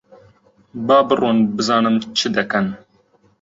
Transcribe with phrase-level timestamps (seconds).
[0.85, 2.65] با بڕۆن بزانم چ دەکەن؟